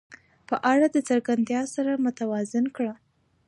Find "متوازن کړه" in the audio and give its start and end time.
2.05-2.93